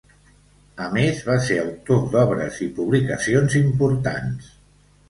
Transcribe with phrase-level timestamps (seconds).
[0.85, 4.55] A més va ser autor d'obres i publicacions importants.